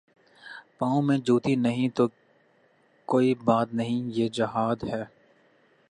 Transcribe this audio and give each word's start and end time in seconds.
پاؤں 0.77 1.01
میں 1.01 1.17
جوتی 1.17 1.55
نہیں 1.55 1.89
تو 1.89 2.07
کوئی 3.05 3.33
بات 3.35 3.73
نہیں 3.73 4.09
یہ 4.13 4.27
جہاد 4.29 4.83
ہے۔ 4.83 5.03